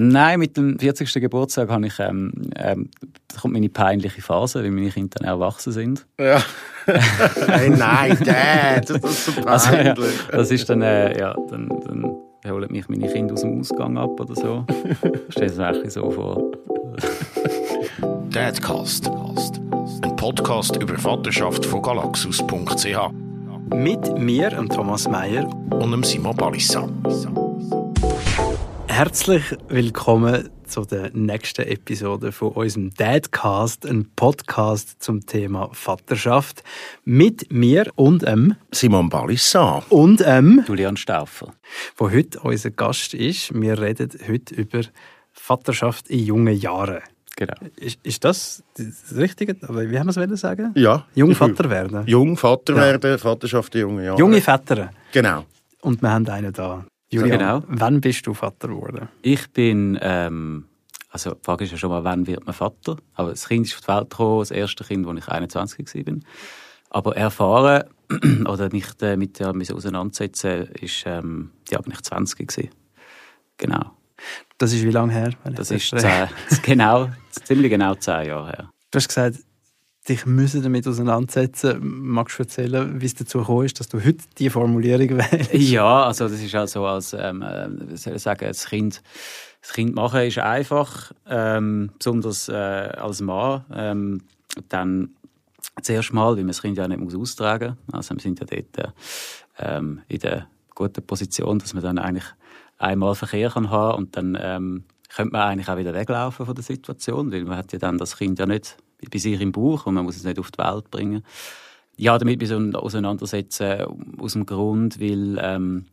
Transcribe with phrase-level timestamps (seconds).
[0.00, 1.12] Nein, mit dem 40.
[1.14, 2.88] Geburtstag habe ich, ähm, ähm,
[3.26, 6.06] da kommt meine peinliche Phase, weil meine Kinder dann erwachsen sind.
[6.20, 6.40] Ja.
[6.86, 9.48] hey, nein, Dad, das ist so peinlich.
[9.48, 9.94] Also, ja,
[10.30, 12.16] das ist dann, äh, ja, dann, dann
[12.48, 14.64] holen mich meine Kinder aus dem Ausgang ab oder so.
[15.30, 16.52] Stell es mir so vor.
[18.30, 19.10] Dadcast.
[20.02, 23.74] Ein Podcast über Vaterschaft von galaxus.ch.
[23.74, 25.48] Mit mir, Thomas Meyer.
[25.70, 26.88] Und dem Simon Balissa.
[28.98, 36.64] Herzlich willkommen zu der nächsten Episode von unserem Dadcast, ein Podcast zum Thema Vaterschaft
[37.04, 41.54] mit mir und ähm, Simon Balissa und ähm, Julian Stauffer,
[41.96, 43.54] wo heute unser Gast ist.
[43.54, 44.80] Wir reden heute über
[45.30, 46.98] Vaterschaft in jungen Jahren.
[47.36, 47.54] Genau.
[47.76, 49.54] Ist, ist das das Richtige?
[49.62, 50.72] Wie haben wir es sagen?
[50.74, 51.06] Ja.
[51.14, 52.02] Jung Vater werden.
[52.08, 52.80] Jung Vater ja.
[52.80, 54.18] werden, Vaterschaft in jungen Jahren.
[54.18, 54.90] Junge Väter.
[55.12, 55.44] Genau.
[55.82, 56.84] Und wir haben einen da.
[57.10, 57.62] Julian, genau.
[57.66, 59.08] wann bist du Vater geworden?
[59.22, 60.66] Ich bin, ähm,
[61.10, 62.96] also die Frage ist ja schon mal, wann wird man Vater?
[63.14, 66.14] Aber das Kind ist auf die Welt gekommen, das erste Kind, als ich 21 war.
[66.90, 67.84] Aber erfahren
[68.46, 72.70] oder mich äh, mit der mich auseinandersetzen, ist, ähm, ja, bin ich 20 gewesen.
[73.56, 73.92] Genau.
[74.58, 75.30] Das ist wie lange her?
[75.44, 76.28] Das ist zehn,
[76.62, 78.70] genau, ziemlich genau zehn Jahre her.
[78.90, 79.38] Du hast gesagt,
[80.08, 81.78] dich müssen damit auseinandersetzen.
[81.82, 85.52] Magst du erzählen, wie es dazu gekommen ist, dass du heute diese Formulierung wählst?
[85.54, 89.02] Ja, also das ist halt so, als ähm, äh, soll ich sagen, das Kind,
[89.60, 93.64] das kind machen ist einfach, ähm, besonders äh, als Mann.
[93.74, 94.22] Ähm,
[94.68, 95.10] dann
[95.82, 97.94] zuerst mal, weil man das Kind ja nicht austragen muss.
[97.94, 98.94] Also wir sind ja dort
[99.58, 102.26] äh, in der guten Position, dass man dann eigentlich
[102.78, 106.64] einmal Verkehr kann haben und dann ähm, könnte man eigentlich auch wieder weglaufen von der
[106.64, 108.76] Situation, weil man hat ja dann das Kind ja nicht
[109.10, 111.22] bei sich im Bauch und man muss es nicht auf die Welt bringen.
[111.96, 113.84] Ja, damit wir so auseinandersetzen
[114.18, 115.86] aus dem Grund, weil ähm,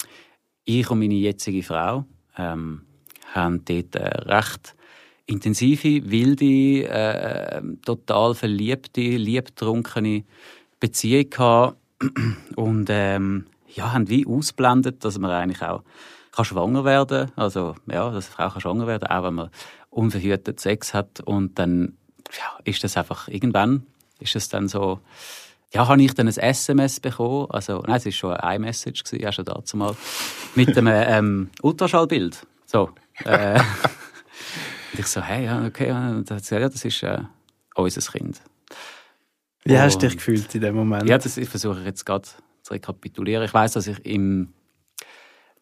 [0.64, 2.06] ich und meine jetzige Frau
[2.38, 2.81] ähm,
[3.33, 4.76] haben dort äh, recht
[5.28, 10.23] intensive, wilde, äh, total verliebte, liebtrunkene
[10.80, 11.78] Beziehung gehabt.
[12.55, 15.83] Und ähm, ja, haben wie ausblendet, dass man eigentlich auch
[16.32, 19.49] kann schwanger werden, also ja, dass eine Frau kann schwanger werden, auch wenn man
[19.89, 21.22] unverhütet Sex hat.
[21.22, 21.98] Und dann
[22.31, 23.86] ja, ist das einfach irgendwann
[24.19, 24.99] ist es dann so
[25.73, 29.21] ja, habe ich dann ein SMS bekommen, also nein, es war schon ein iMessage gewesen,
[29.21, 29.95] ja schon dazu mal
[30.55, 32.91] mit einem ähm, Ultraschallbild, so.
[33.25, 35.93] Äh, und ich so, hey, ja, okay,
[36.25, 37.19] das, ja, das ist äh,
[37.75, 38.42] unser Kind.
[39.65, 41.09] Wie hast du dich gefühlt in dem Moment?
[41.09, 42.27] Ja, das versuche ich jetzt gerade
[42.61, 43.43] zu rekapitulieren.
[43.43, 44.53] Ich weiß, dass ich im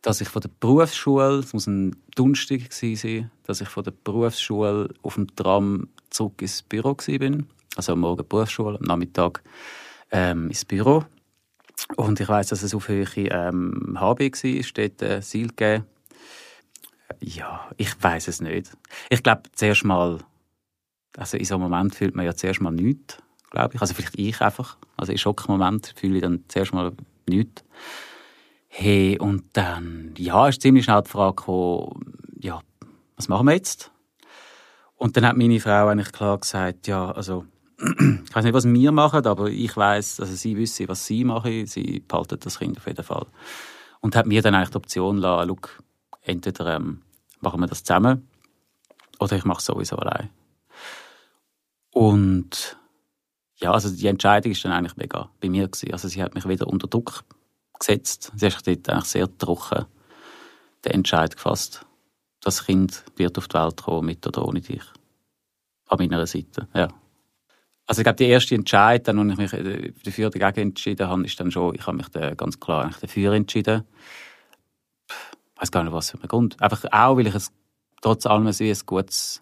[0.03, 4.89] dass ich von der Berufsschule, es muss ein Donnerstag sein, dass ich von der Berufsschule
[5.01, 7.45] auf dem Tram zurück ins Büro war.
[7.75, 9.41] Also am Morgen Berufsschule, am Nachmittag
[10.11, 11.03] ähm, ins Büro.
[11.97, 15.85] Und ich weiß, dass es auf Höhe ähm, HB war, steht äh, Silke.
[17.19, 18.71] Ja, ich weiß es nicht.
[19.09, 20.19] Ich glaube, zuerst mal,
[21.17, 23.17] also in so einem Moment fühlt man ja zuerst mal nichts,
[23.49, 23.81] glaube ich.
[23.81, 24.77] Also vielleicht ich einfach.
[24.97, 26.93] Also in Schockmoment fühle ich dann zuerst mal
[27.27, 27.63] nichts.
[28.67, 32.61] Hey, und dann, ja, ist ziemlich schnell die Frage gekommen, ja,
[33.15, 33.91] was machen wir jetzt?
[34.95, 37.45] Und dann hat meine Frau eigentlich klar gesagt, ja, also,
[37.79, 41.65] ich weiß nicht, was wir machen, aber ich weiß, also sie wissen, was sie machen,
[41.65, 43.25] sie behalten das Kind auf jeden Fall.
[43.99, 45.83] Und hat mir dann eigentlich die Option gelassen, look,
[46.21, 47.01] entweder ähm,
[47.41, 48.27] machen wir das zusammen
[49.19, 50.29] oder ich mache es sowieso allein.
[51.91, 52.77] Und
[53.57, 55.93] ja, also die Entscheidung ist dann eigentlich mega bei mir gewesen.
[55.93, 57.23] Also sie hat mich wieder unter Druck
[57.79, 58.31] gesetzt.
[58.35, 59.85] Sie hat dort eigentlich sehr trocken
[60.83, 61.85] den Entscheid gefasst.
[62.43, 64.83] Das Kind wird auf die Welt kommen, mit oder ohne dich.
[65.87, 66.89] An meiner Seite, ja.
[67.85, 71.39] Also ich glaube, der erste Entscheid, als ich mich äh, dafür dagegen entschieden habe, ist
[71.39, 73.83] dann schon, ich habe mich dann ganz klar dafür entschieden.
[75.09, 76.61] Ich weiß gar nicht, was für ein Grund.
[76.61, 77.51] Einfach auch, weil ich es
[78.01, 79.41] trotz allem ein, ein gutes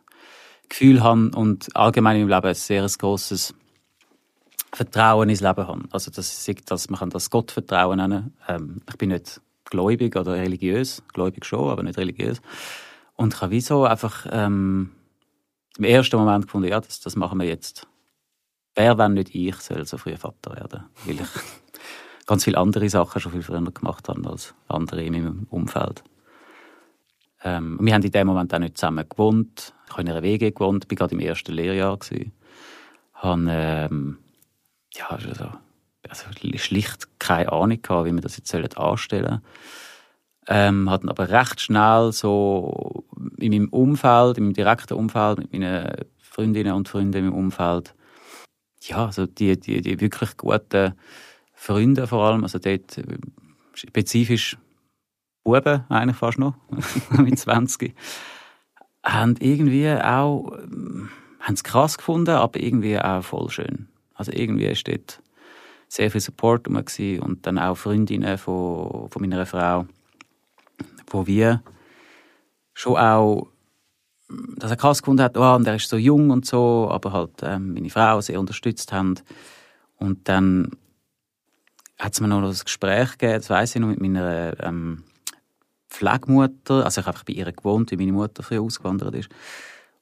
[0.69, 3.53] Gefühl habe und allgemein im Leben ein sehr grosses
[4.73, 5.89] Vertrauen ins Leben haben.
[5.91, 8.33] Also das ist, dass man das Gottvertrauen nennen.
[8.47, 12.41] Ähm, ich bin nicht gläubig oder religiös, gläubig schon, aber nicht religiös.
[13.16, 14.91] Und ich habe wieso einfach ähm,
[15.77, 17.88] im ersten Moment gefunden, ja, das, das machen wir jetzt.
[18.75, 20.86] Wer, wenn nicht ich, soll so früh Vater werden?
[21.06, 21.27] Weil ich
[22.25, 26.03] ganz viele andere Sachen schon viel früher gemacht habe als andere in meinem Umfeld.
[27.44, 29.74] Ähm, wir haben in dem Moment auch nicht zusammen gewohnt.
[29.86, 32.31] Ich habe in einer WG gewohnt, bin gerade im ersten Lehrjahr gewesen.
[33.15, 34.18] Habe, ähm,
[34.94, 35.30] ja, also,
[36.07, 36.25] also
[36.57, 39.41] schlicht keine Ahnung gehabt, wie man das jetzt anstellen soll.
[40.47, 43.00] Ähm, hatten aber recht schnell so
[43.38, 47.94] in meinem Umfeld, in meinem direkten Umfeld, mit meinen Freundinnen und Freunden im Umfeld,
[48.81, 50.94] ja, also die, die, die wirklich guten
[51.53, 53.03] Freunde vor allem, also dort äh,
[53.73, 54.57] spezifisch
[55.44, 56.56] Buben eigentlich fast noch,
[57.12, 57.95] mit 20,
[59.03, 61.09] haben irgendwie auch ähm,
[61.41, 63.88] haben es krass gefunden, aber irgendwie auch voll schön.
[64.13, 65.21] Also irgendwie ist dort
[65.88, 69.85] sehr viel Support und dann auch Freundinnen von, von meiner Frau,
[71.07, 71.62] wo wir
[72.81, 73.48] schon auch
[74.57, 77.31] dass er krass gefunden hat, oh, und er ist so jung und so, aber halt
[77.44, 79.16] ähm, meine Frau sehr unterstützt haben.
[79.98, 80.72] Und dann
[82.00, 85.04] hat es mir noch ein Gespräch gegeben, das weiss ich noch, mit meiner ähm,
[85.89, 86.86] Pflegemutter.
[86.86, 89.30] Also ich habe einfach bei ihr gewohnt, wie meine Mutter früher ausgewandert ist.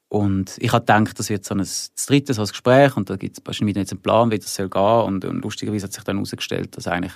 [0.10, 3.16] Und ich habe gedacht, das wird so ein das dritte so ein Gespräch und da
[3.16, 4.82] gibt es wahrscheinlich jetzt einen Plan, wie das soll gehen.
[4.82, 7.14] Und, und lustigerweise hat sich dann herausgestellt, dass eigentlich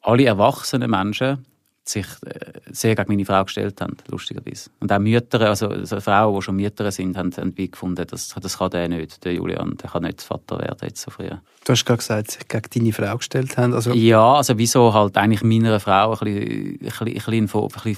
[0.00, 1.44] alle erwachsenen Menschen
[1.84, 4.70] sich äh, sehr gegen meine Frau gestellt haben, lustigerweise.
[4.80, 8.28] Und auch Mütter, also, also Frauen, die schon Mütter sind, haben, haben wie gefunden, das,
[8.28, 11.28] das kann der nicht, der Julian, der kann nicht Vater werden jetzt so früh.
[11.28, 13.74] Du hast gerade gesagt, sich gegen deine Frau gestellt haben.
[13.74, 17.68] Also ja, also wieso halt eigentlich meiner Frau ein bisschen, ein bisschen, ein bisschen, ein
[17.68, 17.96] bisschen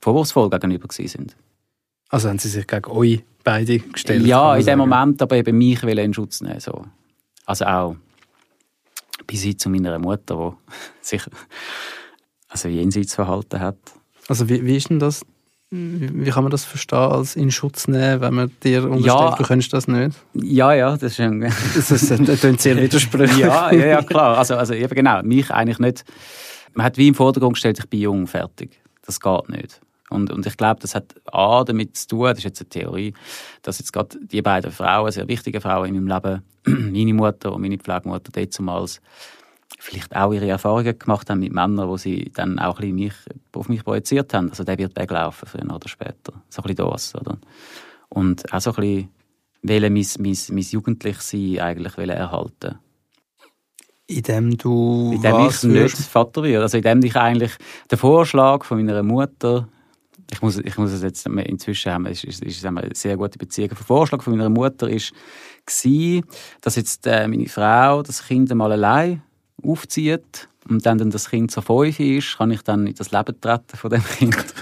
[0.00, 1.36] vorwurfsvoll gegenüber sind.
[2.08, 4.26] Also haben sie sich gegen euch beide gestellt?
[4.26, 6.58] Ja, in dem Moment aber eben mich in Schutz nehmen.
[6.58, 6.84] So.
[7.46, 7.96] Also auch
[9.26, 10.74] bis hin zu meiner Mutter, die
[11.06, 11.22] sich
[12.50, 13.78] also jenseits verhalten hat.
[14.28, 15.24] Also wie, wie ist denn das?
[15.72, 19.44] Wie kann man das verstehen, als in Schutz nehmen, wenn man dir unterstellt, ja, du
[19.44, 20.18] könntest das nicht?
[20.34, 21.40] Ja, ja, das ist ein...
[21.40, 23.38] das, klingt sehr widersprüchlich.
[23.38, 24.36] ja, ja, ja, klar.
[24.36, 26.04] Also, also eben genau, mich eigentlich nicht...
[26.74, 28.80] Man hat wie im Vordergrund gestellt, ich bin jung, fertig.
[29.06, 29.80] Das geht nicht.
[30.10, 33.14] Und, und ich glaube, das hat A damit zu tun, das ist jetzt eine Theorie,
[33.62, 37.62] dass jetzt gerade die beiden Frauen, sehr wichtige Frauen in meinem Leben, meine Mutter und
[37.62, 39.00] meine Pflegemutter, damals
[39.80, 43.14] vielleicht auch ihre Erfahrungen gemacht haben mit Männern, wo sie dann auch ein bisschen mich,
[43.52, 44.50] auf mich projiziert haben.
[44.50, 46.42] Also der wird weglaufen, früher oder später.
[46.48, 47.38] So ein bisschen das, oder?
[48.10, 49.08] Und auch so ein
[49.62, 52.78] bisschen mein, mein, mein Jugendlichsein eigentlich erhalten
[54.06, 56.64] in dem du in dem ich nicht Vater werde.
[56.64, 57.52] Also in dem ich eigentlich
[57.88, 59.68] den Vorschlag von meiner Mutter
[60.32, 63.70] ich muss, ich muss es jetzt inzwischen haben, ist, ist, ist eine sehr gute Beziehung.
[63.70, 65.12] Der Vorschlag von meiner Mutter ist
[65.66, 66.22] war,
[66.60, 69.22] dass jetzt äh, meine Frau das Kind mal allein
[69.64, 73.40] aufzieht und dann, wenn das Kind so fünf ist, kann ich dann in das Leben
[73.40, 74.36] treten von dem Kind.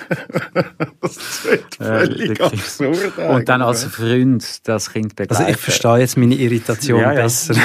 [1.00, 3.19] das wird äh, völlig äh, absurd.
[3.19, 5.43] Und dann als Freund das Kind begleiten.
[5.43, 7.23] Also ich verstehe jetzt meine Irritation ja, ja.
[7.23, 7.55] besser.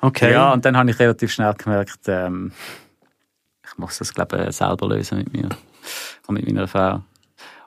[0.00, 0.32] okay.
[0.32, 2.52] Ja, und dann habe ich relativ schnell gemerkt, ähm,
[3.64, 5.48] ich muss das, glaube ich, selber lösen mit mir
[6.26, 7.02] und mit meiner Frau.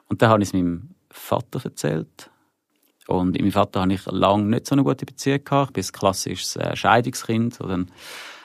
[0.08, 2.30] Und dann habe ich es meinem Vater erzählt.
[3.08, 5.70] Und mit meinem Vater hatte ich lange nicht so eine gute Beziehung gehabt.
[5.70, 7.60] Ich bin ein klassisches äh, Scheidungskind.
[7.60, 7.90] Und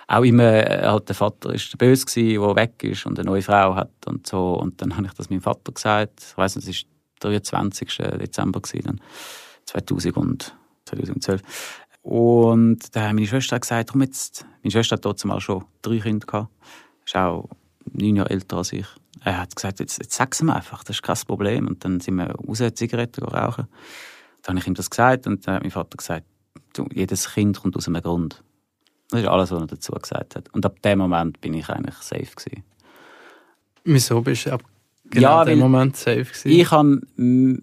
[0.07, 3.41] auch immer, äh, halt der Vater der Böse gewesen, der weg ist und eine neue
[3.41, 4.53] Frau hat und so.
[4.53, 6.23] Und dann habe ich das meinem Vater gesagt.
[6.31, 6.85] Ich weiss nicht, es
[7.23, 7.97] war der 23.
[8.19, 9.01] Dezember gewesen, dann
[9.65, 10.55] 2000 und
[10.85, 11.41] 2012.
[12.01, 16.25] Und da hat meine Schwester gesagt, komm jetzt, meine Schwester hat mal schon drei Kinder
[16.25, 16.49] gehabt.
[17.05, 17.49] Ist auch
[17.91, 18.87] neun Jahre älter als ich.
[19.23, 21.67] Er hat gesagt, jetzt, jetzt sag's mir einfach, das ist kein Problem.
[21.67, 23.67] Und dann sind wir raus, Zigaretten rauchen.
[24.47, 26.25] Dann habe ich ihm das gesagt und dann hat mein Vater gesagt,
[26.71, 28.41] du, jedes Kind kommt aus einem Grund.
[29.09, 30.47] Das ist alles, was er dazu gesagt hat.
[30.53, 32.63] Und ab dem Moment bin ich eigentlich safe gewesen.
[33.83, 34.63] Wieso bist du ab
[35.03, 36.49] genau ja, dem Moment safe gewesen?
[36.49, 37.61] Ich habe, mm,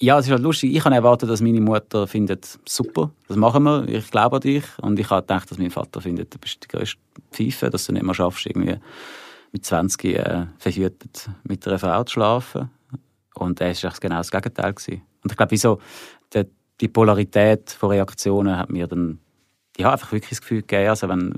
[0.00, 3.62] ja, es ist halt lustig, ich habe erwartet, dass meine Mutter findet, super, das machen
[3.62, 4.64] wir, ich glaube an dich.
[4.82, 6.98] Und ich habe gedacht, dass mein Vater findet, du bist die größte
[7.30, 8.78] Pfeife, dass du nicht mehr schaffst, irgendwie
[9.52, 12.70] mit 20 äh, verhütet mit einer Frau zu schlafen.
[13.38, 14.74] Und er war genau das Gegenteil.
[14.74, 15.02] Gewesen.
[15.22, 15.80] Und ich glaube, wieso
[16.34, 16.44] die,
[16.80, 19.18] die Polarität von Reaktionen hat mir dann
[19.76, 21.32] ja, einfach wirklich das Gefühl gegeben, also wenn,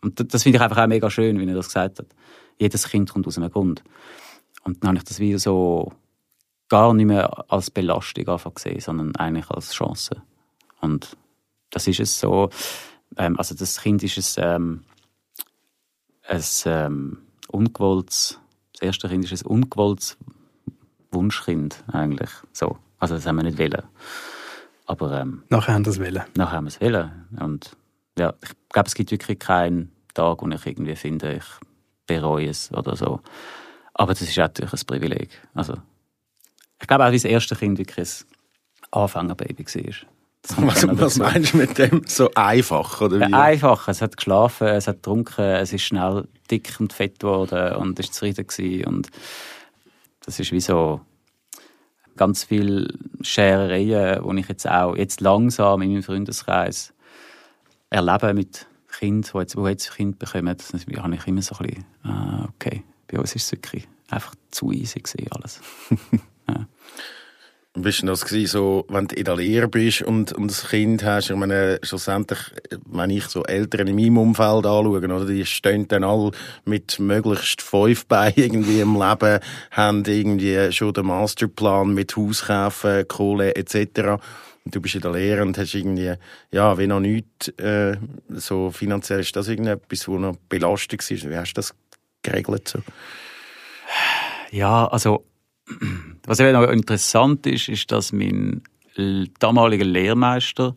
[0.00, 2.06] und das finde ich einfach auch mega schön, wie er das gesagt hat.
[2.58, 3.82] Jedes Kind kommt aus einem Grund.
[4.62, 5.92] Und dann habe ich das wieder so
[6.68, 10.22] gar nicht mehr als Belastung einfach gesehen, sondern eigentlich als Chance.
[10.80, 11.16] Und
[11.70, 12.50] das ist es so,
[13.16, 14.84] ähm, also das Kind ist ein, ähm,
[16.28, 18.40] ein ähm, ungewolltes,
[18.72, 20.16] das erste Kind ist ein ungewolltes
[21.10, 22.30] Wunschkind eigentlich.
[22.52, 22.78] So.
[22.98, 23.82] Also das haben wir nicht wollen.
[24.86, 26.22] Aber ähm, nachher haben wir es wollen.
[26.36, 27.26] Nachher haben wir es wollen.
[27.40, 27.76] Und
[28.18, 31.44] ja, ich glaube, es gibt wirklich keinen Tag, wo ich irgendwie finde, ich
[32.06, 33.20] bereue es oder so.
[33.94, 35.30] Aber das ist natürlich ein Privileg.
[35.54, 35.74] Also,
[36.80, 40.08] ich glaube auch, wie das erste Kind wirklich ein Anfängerbaby war.
[40.58, 43.00] Was, was meinst du mit dem so einfach?
[43.00, 43.32] Oder wie?
[43.32, 43.88] Einfach.
[43.88, 48.14] Es hat geschlafen, es hat getrunken, es ist schnell dick und fett geworden und ist
[48.14, 48.84] zufrieden gewesen.
[48.86, 49.08] Und
[50.26, 51.00] das ist wie so
[52.16, 52.92] ganz viele
[53.22, 56.92] Scherereien, die ich jetzt auch jetzt langsam in meinem Freundeskreis
[57.90, 58.66] erlebe mit
[58.98, 60.56] Kindern, die jetzt, die jetzt Kind bekommen.
[60.56, 64.34] Das habe ich immer so ein bisschen, ah, okay, bei uns ist es wirklich einfach
[64.50, 65.60] zu easy gewesen, alles.
[66.48, 66.54] Wie
[67.82, 71.04] bist du das gewesen, so, wenn du in der Lehre bist und, und ein Kind
[71.04, 71.30] hast?
[71.30, 72.38] Ich meine, schlussendlich,
[72.86, 76.30] wenn ich so Eltern in meinem Umfeld anschaue, oder, die stehen dann alle
[76.64, 79.40] mit möglichst fünf Beinen irgendwie im Leben,
[79.70, 84.20] haben irgendwie schon den Masterplan mit Haus kaufen, Kohle etc.,
[84.64, 86.14] und du bist in der Lehre und hast irgendwie,
[86.50, 87.96] ja, wie noch nichts, äh,
[88.30, 91.30] so finanziell ist das irgendetwas, wo noch Belastung ist.
[91.30, 91.72] Wie hast du das
[92.22, 92.66] geregelt?
[92.66, 92.80] So?
[94.50, 95.24] Ja, also,
[96.26, 98.62] was eben noch interessant ist, ist, dass mein
[99.38, 100.74] damaliger Lehrmeister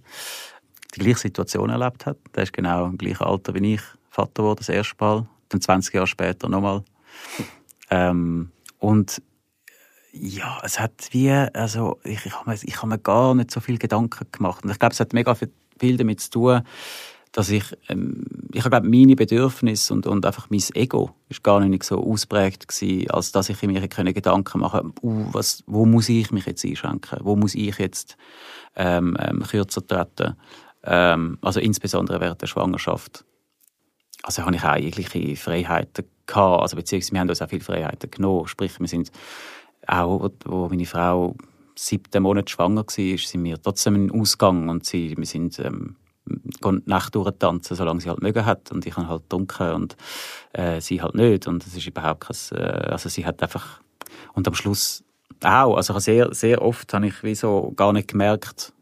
[0.96, 2.18] die gleiche Situation erlebt hat.
[2.36, 5.28] Der ist genau im gleichen Alter wie ich Vater wurde, das erste Mal.
[5.50, 6.84] Dann 20 Jahre später nochmal.
[7.90, 9.22] Ähm, und
[10.12, 13.78] ja, es hat wie, also ich, ich habe mir, hab mir gar nicht so viel
[13.78, 14.64] Gedanken gemacht.
[14.64, 16.62] Und ich glaube, es hat mega viel damit zu tun,
[17.32, 21.84] dass ich, ähm, ich glaube, meine Bedürfnisse und, und einfach mein Ego ist gar nicht
[21.84, 26.32] so ausprägt gewesen, als dass ich mir keine Gedanken machen uh, was, wo muss ich
[26.32, 28.18] mich jetzt einschränken, wo muss ich jetzt
[28.76, 30.36] ähm, ähm, kürzer treten,
[30.84, 33.26] ähm, also insbesondere während der Schwangerschaft.
[34.24, 38.12] Also habe ich auch jegliche Freiheiten gehabt, also beziehungsweise wir haben uns auch viele Freiheiten
[38.12, 39.12] genommen, sprich wir sind
[39.88, 41.36] auch, wo meine Frau
[41.76, 45.96] siebten Monat schwanger war, sind wir trotzdem in Ausgang und sie, wir sind ähm,
[46.30, 48.72] die Nacht durchtanzen, solange sie halt mögen hat.
[48.72, 49.96] Und ich kann halt dunkel und
[50.54, 51.48] äh, sie halt nicht.
[51.48, 53.82] Und es ist überhaupt kein, äh, also sie hat einfach,
[54.34, 55.04] und am Schluss
[55.44, 57.36] auch, also sehr, sehr oft habe ich wie
[57.76, 58.74] gar nicht gemerkt,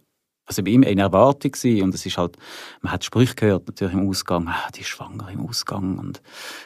[0.47, 1.83] also bei ihm eine Erwartung gewesen.
[1.83, 2.37] und es ist halt,
[2.81, 6.21] man hat Sprüche gehört natürlich im Ausgang, ah, die ist schwanger im Ausgang und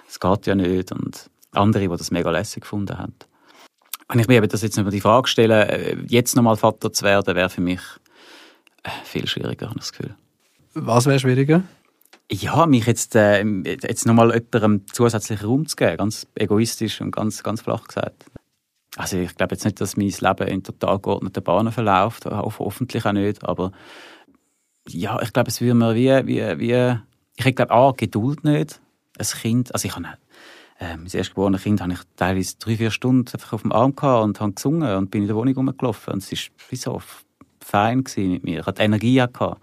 [0.08, 3.16] es geht ja nicht und andere, die das mega lässig gefunden haben.
[4.08, 7.04] Wenn ich mir eben das jetzt über die Frage stelle, äh, jetzt nochmal Vater zu
[7.04, 7.82] werden, wäre für mich
[8.84, 10.16] äh, viel schwieriger, habe ich das Gefühl.
[10.74, 11.64] Was wäre schwieriger?
[12.32, 17.44] Ja, mich jetzt, äh, jetzt nochmal jemandem zusätzlichen Raum zu geben, ganz egoistisch und ganz,
[17.44, 18.26] ganz flach gesagt.
[18.96, 23.12] Also ich glaube jetzt nicht, dass mein Leben in total geordneten Bahnen verläuft, hoffentlich auch
[23.12, 23.72] nicht, aber
[24.88, 27.00] ja, ich glaube, es würde mir wie, wie, wie
[27.36, 28.82] ich glaube, A, Geduld nicht.
[29.18, 30.08] Ein Kind, also ich habe
[30.80, 34.24] äh, mein erstgeborene Kind habe ich teilweise drei, vier Stunden einfach auf dem Arm gehabt
[34.24, 37.02] und habe gesungen und bin in der Wohnung rumgelaufen und es war wie so
[37.60, 38.62] fein mit mir.
[38.62, 39.62] Ich hatte Energie gehabt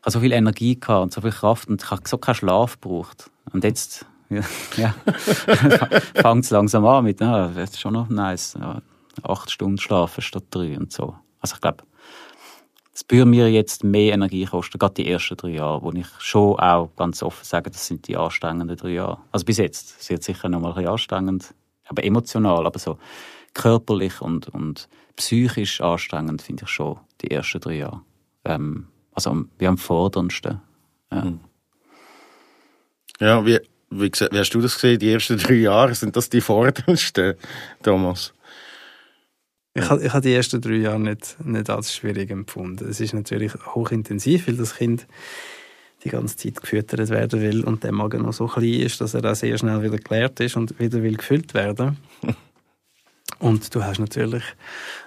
[0.00, 2.34] ich habe so viel Energie gehabt und so viel Kraft und ich habe so keinen
[2.36, 3.30] Schlaf gebraucht.
[3.52, 4.42] Und jetzt, ja,
[4.76, 4.94] ja
[6.14, 8.56] fängt es langsam an mit, ja, das ist schon noch nice.
[8.58, 8.80] Ja,
[9.22, 11.16] acht Stunden schlafen statt drei und so.
[11.40, 11.84] Also ich glaube,
[12.94, 16.58] es würde mir jetzt mehr Energie kosten, gerade die ersten drei Jahre, wo ich schon
[16.58, 19.18] auch ganz offen sage, das sind die anstrengenden drei Jahre.
[19.30, 21.54] Also bis jetzt, es wird sicher noch mal ein bisschen anstrengend,
[21.86, 22.98] aber emotional, aber so
[23.54, 28.02] körperlich und, und psychisch anstrengend finde ich schon die ersten drei Jahre.
[28.44, 30.60] Ähm, also wie am forderndsten.
[31.10, 31.40] Ja, hm.
[33.18, 33.58] ja wie,
[33.90, 35.94] wie, wie, hast du das gesehen, die ersten drei Jahre?
[35.94, 37.34] Sind das die forderndsten,
[37.82, 38.32] Thomas?
[39.74, 42.88] Ich habe, ich habe die ersten drei Jahre nicht, nicht als schwierig empfunden.
[42.88, 45.06] Es ist natürlich hochintensiv, weil das Kind
[46.04, 49.24] die ganze Zeit gefüttert werden will und der Magen noch so klein ist, dass er
[49.24, 51.96] auch sehr schnell wieder geleert ist und wieder will gefüllt werden.
[53.40, 54.44] und du hast natürlich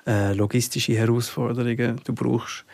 [0.06, 2.02] äh, logistische Herausforderungen.
[2.04, 2.66] Du brauchst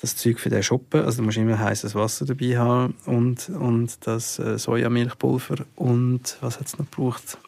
[0.00, 1.04] das Zeug für den Shoppen.
[1.04, 6.60] Also du musst immer heißes Wasser dabei haben und, und das äh, Sojamilchpulver und was
[6.60, 7.38] hat es noch gebraucht?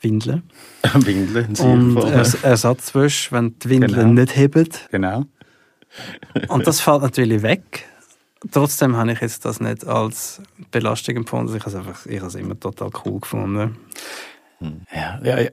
[0.00, 0.42] Windeln.
[0.94, 4.20] Windeln, Und Ers Ersatzwäsche, wenn die Windeln genau.
[4.20, 4.68] nicht heben.
[4.90, 5.24] Genau.
[6.48, 7.86] und das fällt natürlich weg.
[8.50, 10.40] Trotzdem habe ich jetzt das nicht als
[10.70, 11.54] Belastung empfunden.
[11.54, 13.76] Ich habe es einfach, ich habe es immer total cool gefunden.
[14.94, 15.48] Ja, ja,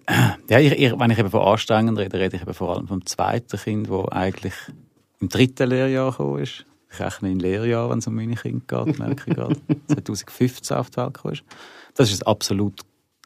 [0.50, 3.06] ja ich, ich, wenn ich eben von anstrengend rede, rede ich eben vor allem vom
[3.06, 4.54] zweiten Kind, wo eigentlich
[5.20, 6.66] im dritten Lehrjahr gekommen ist.
[6.92, 9.58] Ich rechne in Lehrjahr, wenn es um meine Kinder geht, merke ich gerade.
[9.88, 11.44] 2015 auf die Welt gekommen ist.
[11.96, 12.82] Das war ein absolut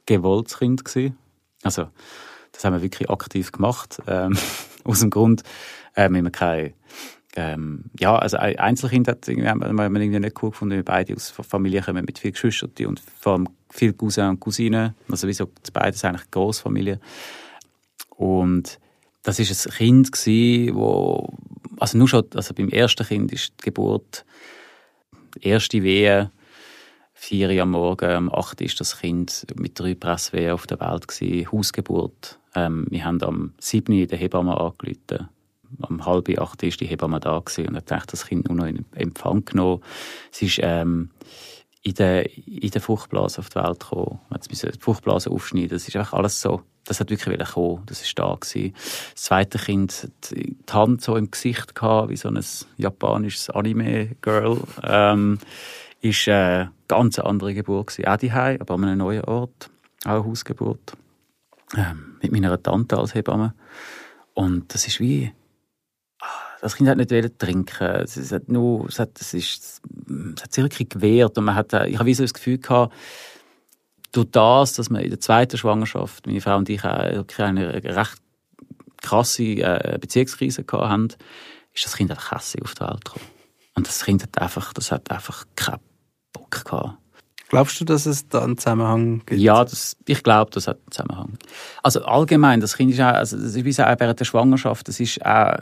[0.05, 0.83] gewolltes Kind.
[0.83, 1.17] Gewesen.
[1.63, 1.89] Also,
[2.51, 4.01] das haben wir wirklich aktiv gemacht.
[4.07, 4.38] Ähm,
[4.83, 5.43] aus dem Grund,
[5.95, 6.74] äh, wir haben keine
[7.36, 11.29] ähm, ja, also ein Einzelkind hat haben wir irgendwie nicht cool gefunden, wir beide aus
[11.29, 15.95] Familien kommen mit viel Geschwistern und vor allem viel Cousins und Cousinen, also wieso beide
[15.95, 17.00] sind eigentlich Großfamilie.
[18.17, 18.79] Und
[19.24, 21.34] das ist ein Kind gewesen, wo
[21.82, 24.24] also nur schon, also beim ersten Kind ist die Geburt,
[25.40, 26.32] erste Wehe,
[27.13, 31.08] vier Uhr am Morgen, am 8 ist das Kind mit drei Presswehen auf der Welt
[31.08, 32.40] gewesen, Hausgeburt.
[32.54, 35.30] Ähm, wir haben am 7 Uhr die Hebamme angerufen.
[35.82, 39.44] Am halb acht ist die Hebamme da und hat das Kind nur noch in Empfang
[39.46, 39.82] genommen.
[40.30, 41.10] Sie ist ähm,
[41.82, 44.20] in der, in der Fruchtblase auf die Welt gekommen.
[44.30, 45.70] Man musste die Fruchtblase aufschneiden.
[45.70, 47.84] Das ist einfach alles so das hat wirklich kommen.
[47.86, 48.74] Das ist da gewesen.
[49.14, 52.44] Das zweite Kind hat die Hand so im Gesicht gehabt, wie so ein
[52.78, 54.62] japanisches Anime-Girl.
[54.84, 55.40] Ähm,
[56.02, 58.08] ist eine äh, ganz andere Geburt gewesen.
[58.08, 59.70] Auch daheim, aber an einem neuen Ort.
[60.06, 60.94] Auch eine Hausgeburt.
[61.78, 63.54] Ähm, mit meiner Tante als Hebamme.
[64.34, 65.32] Und das ist wie,
[66.62, 67.88] das Kind hat nicht wollen trinken.
[67.88, 69.82] Es hat nur, es hat, es ist,
[70.36, 72.94] es hat sich wirklich gewehrt und man hat, ich habe wie so das Gefühl gehabt,
[74.12, 78.18] durch das, dass wir in der zweiten Schwangerschaft, meine Frau und ich, auch eine recht
[79.01, 81.08] krasse äh, Beziehungskrise haben,
[81.74, 83.25] ist das Kind einfach hässlich auf die Welt gekommen.
[83.75, 85.80] Und das Kind hat einfach, das hat einfach keinen
[86.34, 86.98] Bock gehabt.
[87.50, 89.41] Glaubst du, dass es da einen Zusammenhang gibt?
[89.41, 91.38] Ja, das, ich glaube, das hat einen Zusammenhang.
[91.84, 95.00] Also allgemein, das Kind ist auch, also das ist wie auch während der Schwangerschaft, das
[95.00, 95.58] ist auch,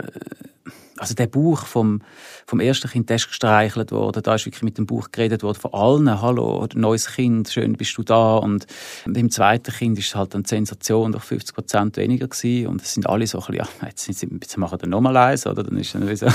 [0.99, 2.01] also der Buch vom,
[2.45, 5.59] vom ersten Kind, der ist gestreichelt worden, da ist wirklich mit dem Buch geredet worden
[5.59, 8.37] von allen, hallo, neues Kind, schön bist du da.
[8.37, 8.67] Und
[9.05, 12.67] beim zweiten Kind ist es halt eine Sensation, durch 50 Prozent weniger gewesen.
[12.67, 15.15] Und es sind alle so ein bisschen, ja, jetzt, sind sie, jetzt machen wir nochmal
[15.15, 16.27] eins, oder, dann ist dann so.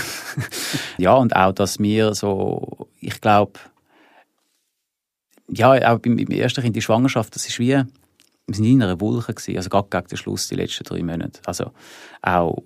[0.98, 3.60] ja, und auch, dass wir so, ich glaube,
[5.48, 7.82] ja, auch beim, beim ersten Kind, die Schwangerschaft, das ist wie,
[8.46, 11.40] wir sind in einer Wolke gewesen, also gerade gegen den Schluss, die letzten drei Monate.
[11.46, 11.72] Also
[12.22, 12.62] auch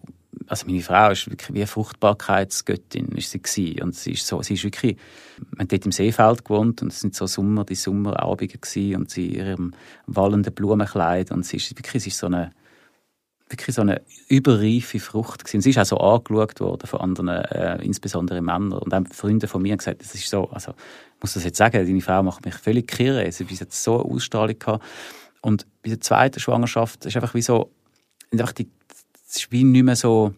[0.47, 3.83] also meine Frau ist wirklich wie eine Fruchtbarkeitsgöttin ist sie gewesen.
[3.83, 4.97] und sie ist so sie ist wirklich
[5.53, 9.11] man hat dort im Seefeld gewohnt und es sind so Sommer die Sommerabende gewesen und
[9.11, 9.75] sie in ihrem
[10.07, 12.53] wallenden Blumenkleid und sie ist wirklich sie ist so eine
[13.49, 15.63] wirklich so eine überreife Frucht gewesen.
[15.63, 19.63] sie ist auch so angeschaut worden von anderen äh, insbesondere Männern und auch Freunde von
[19.63, 22.45] mir haben gesagt das ist so also ich muss das jetzt sagen deine Frau macht
[22.45, 24.85] mich völlig kirre sie hat so eine Ausstrahlung gehabt
[25.41, 27.71] und bei der zweiten Schwangerschaft ist einfach wie so
[28.31, 28.69] einfach die
[29.29, 30.35] es ist wie nicht mehr so,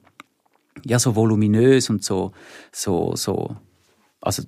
[0.84, 2.32] ja, so voluminös und so,
[2.72, 3.56] so, so,
[4.20, 4.42] also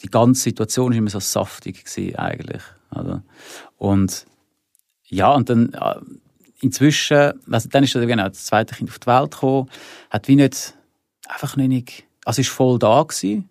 [0.00, 2.62] die ganze Situation war immer so saftig gewesen, eigentlich.
[2.92, 3.24] Oder?
[3.76, 4.26] Und
[5.04, 5.96] ja, und dann äh,
[6.60, 9.68] inzwischen, also dann ist dann genau das zweite Kind auf die Welt gekommen,
[10.10, 10.74] hat wie nicht,
[11.28, 13.48] einfach nicht, also ist voll da gewesen,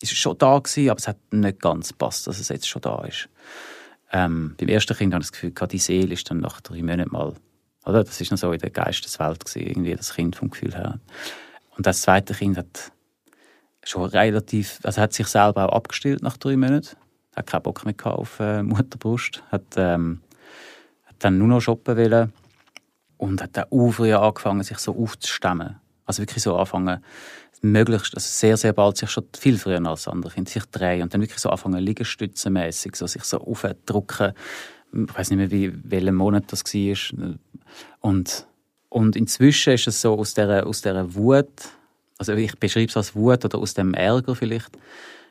[0.00, 3.04] ist schon da gewesen, aber es hat nicht ganz gepasst, dass es jetzt schon da
[3.04, 3.28] ist.
[4.12, 7.12] Ähm, beim ersten Kind habe ich das Gefühl, die Seele ist dann nach drei Monaten
[7.12, 7.34] mal
[7.88, 8.04] oder?
[8.04, 11.00] Das ist noch so in der Geisteswelt gewesen, irgendwie das Kind vom Gefühl her.
[11.76, 12.92] Und das zweite Kind hat
[13.82, 16.96] schon relativ, also hat sich selber auch abgestillt nach drei Monaten.
[17.34, 19.42] Hat keinen Bock mehr auf äh, Mutterbrust.
[19.50, 20.20] Hat, ähm,
[21.06, 22.32] hat dann nur noch shoppen wollen.
[23.16, 25.76] Und hat dann früh angefangen, sich so aufzustemmen.
[26.04, 27.02] Also wirklich so anfangen,
[27.62, 31.12] möglichst, also sehr, sehr bald sich schon viel früher als andere Kinder, sich drehen und
[31.12, 34.32] dann wirklich so anfangen, liegestützenmäßig, so sich so aufdrücken.
[34.92, 37.34] Ich weiß nicht mehr, wie, welchen Monat das war.
[38.00, 38.46] Und,
[38.88, 41.48] und inzwischen ist es so, aus dieser, aus dieser Wut,
[42.18, 44.70] also ich beschreibe es als Wut oder aus dem Ärger vielleicht,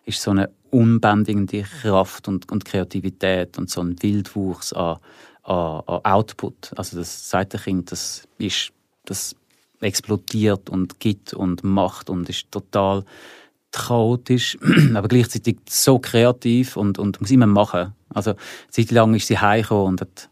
[0.06, 4.98] ist so eine unbändigende Kraft und, und Kreativität und so ein Wildwuchs an,
[5.44, 6.72] an, an Output.
[6.78, 8.72] Also das zweite Kind, das ist,
[9.06, 9.36] das
[9.82, 13.04] explodiert und gibt und macht und ist total
[13.78, 14.58] chaotisch,
[14.94, 17.94] aber gleichzeitig so kreativ und, und muss immer machen.
[18.10, 18.34] Also,
[18.70, 20.30] seit lang ist sie heimgekommen und hat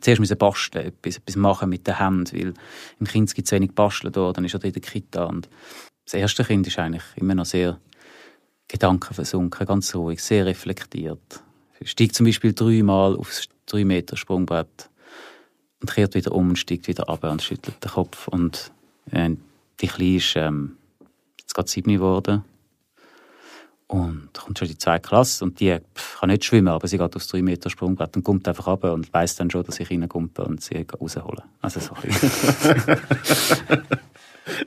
[0.00, 2.54] zuerst müssen basteln, etwas, etwas machen mit der Hand, weil
[3.00, 5.24] im Kind gibt es wenig Basteln da, dann ist er in der Kita.
[5.24, 5.48] Und
[6.04, 7.78] das erste Kind ist eigentlich immer noch sehr
[8.68, 11.42] gedankenversunken, ganz ruhig, sehr reflektiert.
[11.80, 14.90] Er steigt zum Beispiel dreimal aufs 3 Meter Sprungbrett
[15.80, 18.28] und kehrt wieder um und steigt wieder ab und schüttelt den Kopf.
[18.28, 18.72] Und
[19.10, 19.30] äh,
[19.80, 20.76] die Kleine ist ähm,
[21.54, 22.44] jetzt gerade sieben geworden
[23.86, 25.78] und kommt schon die zweite Klasse und die
[26.18, 29.12] kann nicht schwimmen, aber sie geht aufs 3 Meter Sprungbrett und kommt einfach runter und
[29.12, 31.42] weiß dann schon, dass ich reinkomme und sie rausholen.
[31.60, 31.94] Also so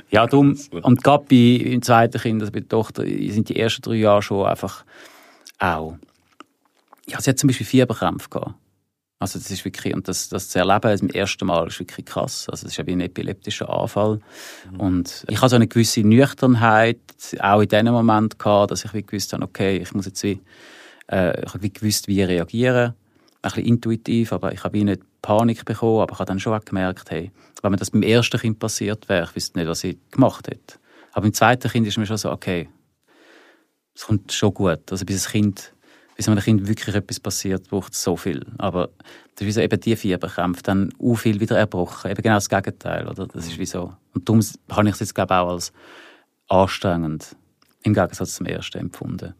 [0.09, 3.83] Ja, darum, und gerade bei, im zweiten Kind, also bei der Tochter, sind die ersten
[3.83, 4.83] drei Jahre schon einfach
[5.59, 5.97] auch.
[7.07, 8.55] Ja, sie hat zum Beispiel Fieberkrämpfe gehabt.
[9.19, 12.47] Also das ist wirklich, und das, das zu erleben das erste Mal ist wirklich krass.
[12.49, 14.19] Also es ist wie ein epileptischer Anfall.
[14.71, 14.79] Mhm.
[14.79, 16.99] Und ich habe so eine gewisse Nüchternheit
[17.39, 20.39] auch in diesem Moment gehabt, dass ich wie gewusst habe, okay, ich muss jetzt wie,
[21.11, 22.93] äh, ich habe wie gewusst, wie reagieren.
[23.41, 26.59] Ein bisschen intuitiv, aber ich habe wie nicht Panik bekommen, aber ich habe dann schon
[26.63, 27.31] gemerkt, hey,
[27.63, 30.77] wenn mir das beim ersten Kind passiert wäre, ich wüsste nicht, was ich gemacht hätte.
[31.11, 32.69] Aber beim zweiten Kind ist mir schon so, okay,
[33.95, 34.91] es kommt schon gut.
[34.91, 35.73] Also bis das Kind
[36.17, 38.43] bis einem Kind wirklich etwas passiert, braucht es so viel.
[38.57, 38.89] Aber
[39.35, 42.09] das ist wie so eben die Fieberkrämpfe, dann auch viel wieder erbrochen.
[42.09, 43.27] Eben genau das Gegenteil, oder?
[43.27, 43.93] Das ist wie so.
[44.15, 45.71] Und darum habe ich es jetzt, glaube ich, auch als
[46.47, 47.35] anstrengend
[47.83, 49.35] im Gegensatz zum ersten empfunden.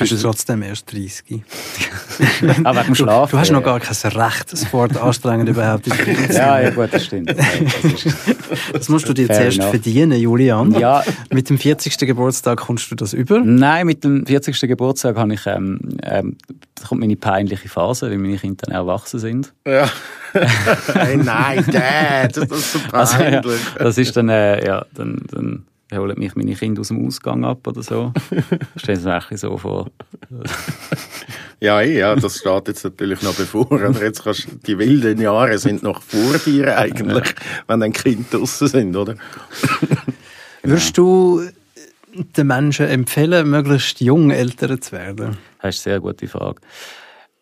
[0.00, 1.24] Bist du trotzdem erst 30?
[2.64, 3.30] Aber wegen dem Schlafen.
[3.32, 5.90] Du hast noch gar kein Recht, das Wort anstrengend überhaupt zu
[6.32, 7.30] Ja, ja, gut, das stimmt.
[7.30, 7.46] das,
[8.72, 9.70] das, musst du dir zuerst enough.
[9.70, 10.72] verdienen, Julian.
[10.72, 11.04] Ja.
[11.30, 11.96] Mit dem 40.
[11.98, 13.40] Geburtstag kommst du das über?
[13.40, 14.58] Nein, mit dem 40.
[14.60, 16.36] Geburtstag habe ich, ähm, ähm,
[16.86, 19.52] kommt meine peinliche Phase, weil meine Kinder dann erwachsen sind.
[19.66, 19.88] Ja.
[20.32, 22.92] hey, nein, Dad, das ist so peinlich.
[22.92, 23.40] Also, ja,
[23.78, 25.64] das ist dann, äh, ja, dann, dann
[25.98, 28.12] holen mich meine Kinder aus dem Ausgang ab oder so.
[28.76, 29.90] Stell dir das so vor.
[31.60, 33.70] ja, eh, ja, das steht jetzt natürlich noch bevor.
[33.72, 37.34] Aber jetzt kannst, die wilden Jahre sind noch vor dir eigentlich,
[37.66, 39.16] wenn dann Kinder draußen sind, oder?
[40.62, 41.42] Würdest du
[42.14, 45.38] den Menschen empfehlen, möglichst jung Eltern zu werden?
[45.60, 46.60] Das ist eine sehr gute Frage.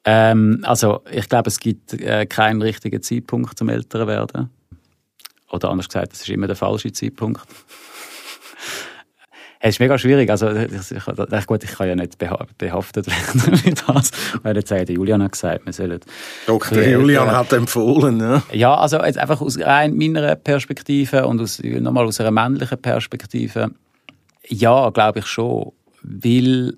[0.05, 4.51] Ähm, also, ich glaube, es gibt äh, keinen richtigen Zeitpunkt zum Älter werden.
[5.51, 7.43] Oder anders gesagt, es ist immer der falsche Zeitpunkt.
[9.61, 10.31] Es ist mega schwierig.
[10.31, 14.11] Also, ich, ich, gut, ich kann ja nicht behaftet werden mit das.
[14.43, 16.01] Weil jetzt sagt Julian hat gesagt, wir sollen.
[16.47, 16.83] Dr.
[16.83, 18.43] Julian hat empfohlen, ja.
[18.53, 23.71] Ja, also jetzt einfach aus rein meiner Perspektive und aus, nochmal aus einer männlichen Perspektive.
[24.47, 25.73] Ja, glaube ich schon.
[26.03, 26.75] Weil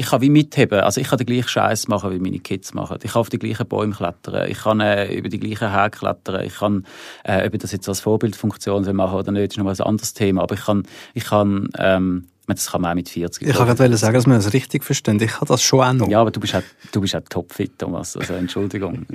[0.00, 0.80] ich kann wie mitheben.
[0.80, 2.96] Also ich kann den gleichen Scheiß machen, wie meine Kids machen.
[3.02, 4.50] Ich kann auf die gleichen Bäume klettern.
[4.50, 6.42] Ich kann äh, über die gleichen Häke klettern.
[6.42, 6.86] Ich kann,
[7.22, 10.14] äh, ob das jetzt als Vorbildfunktion soll machen oder nicht, ist noch mal ein anderes
[10.14, 10.42] Thema.
[10.42, 13.46] Aber ich kann, ich kann, ähm, das kann man auch mit 40.
[13.46, 15.20] Ich kann gerade sagen, dass man das richtig versteht.
[15.20, 16.08] Ich habe das schon auch noch.
[16.08, 18.16] Ja, aber du bist auch, du bist auch topfit, Thomas.
[18.16, 19.04] Also Entschuldigung.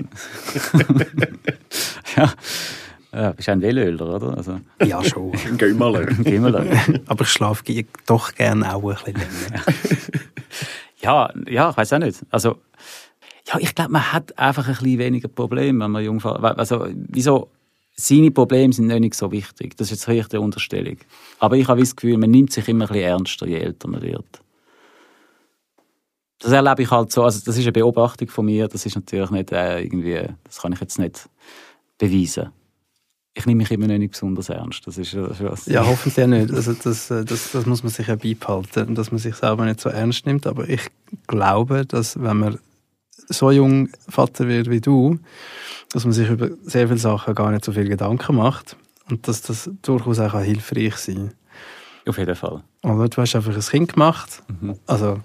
[2.16, 2.32] ja.
[3.16, 4.36] Ja, bist ein Velöler, oder?
[4.36, 4.60] Also.
[4.84, 5.32] Ja, schon.
[5.58, 6.06] Gimmerler.
[6.06, 6.66] Gimmerler.
[7.06, 7.64] Aber ich schlafe
[8.06, 9.64] doch gerne auch ein bisschen länger.
[11.02, 12.26] ja, ja, ich weiß auch nicht.
[12.30, 12.58] Also,
[13.48, 17.50] ja, ich glaube, man hat einfach ein bisschen weniger Probleme, wenn man jung Also, wieso?
[17.96, 19.78] Seine Probleme sind nicht so wichtig.
[19.78, 20.98] Das ist jetzt vielleicht die Unterstellung.
[21.40, 24.02] Aber ich habe das Gefühl, man nimmt sich immer ein bisschen ernster, je älter man
[24.02, 24.42] wird.
[26.40, 27.24] Das erlebe ich halt so.
[27.24, 28.68] Also, das ist eine Beobachtung von mir.
[28.68, 31.30] Das ist natürlich nicht äh, irgendwie, das kann ich jetzt nicht
[31.98, 32.52] beweisen
[33.38, 34.88] ich nehme mich immer noch nicht besonders ernst.
[34.88, 35.66] Das ist was.
[35.66, 36.52] Ja, hoffentlich auch nicht.
[36.52, 39.82] Also das, äh, das, das muss man sich ja beibehalten, dass man sich selber nicht
[39.82, 40.48] so ernst nimmt.
[40.48, 40.82] Aber ich
[41.28, 42.60] glaube, dass wenn man
[43.28, 45.20] so jung Vater wird wie du,
[45.92, 48.78] dass man sich über sehr viele Sachen gar nicht so viel Gedanken macht
[49.10, 51.34] und dass das durchaus auch hilfreich sein kann.
[52.08, 52.64] Auf jeden Fall.
[52.84, 54.76] Oder du hast einfach ein Kind gemacht, mhm.
[54.86, 55.20] also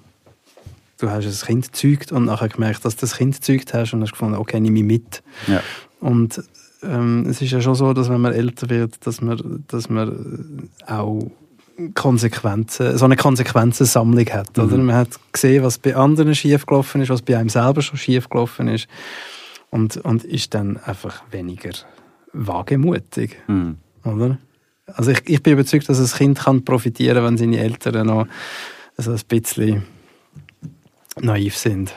[0.98, 4.02] du hast ein Kind gezeugt und nachher gemerkt, dass du das Kind gezeugt hast und
[4.02, 5.22] hast gefunden, okay, nehme ich mit.
[5.46, 5.62] Ja.
[6.00, 6.42] Und
[6.82, 10.68] ähm, es ist ja schon so, dass wenn man älter wird, dass man, dass man
[10.86, 11.30] auch
[11.94, 14.56] Konsequenzen, so eine Konsequenzensammlung hat.
[14.56, 14.64] Mhm.
[14.64, 14.76] Oder?
[14.78, 18.88] Man hat gesehen, was bei anderen schiefgelaufen ist, was bei einem selber schon schiefgelaufen ist
[19.70, 21.70] und, und ist dann einfach weniger
[22.32, 23.38] wagemutig.
[23.46, 23.76] Mhm.
[24.04, 24.38] Oder?
[24.86, 28.26] Also ich, ich bin überzeugt, dass ein Kind kann profitieren wenn seine Eltern noch
[28.96, 29.84] so ein bisschen
[31.20, 31.94] naiv sind.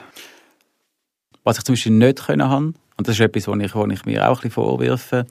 [1.43, 4.05] Was ich zum Beispiel nicht können haben, und das ist etwas, was ich, was ich
[4.05, 5.25] mir auch ein bisschen vorwirfe,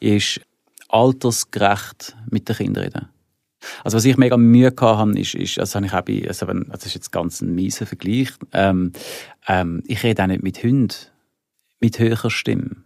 [0.00, 0.40] ist
[0.88, 3.08] altersgerecht mit den Kindern reden.
[3.84, 6.66] Also was ich mega Mühe hatte, ist, ist also habe ich auch bei, also wenn,
[6.70, 8.92] das ist jetzt ganz ein mieser Vergleich, ähm,
[9.46, 10.94] ähm, ich rede auch nicht mit Hunden
[11.80, 12.76] mit höherer Stimme.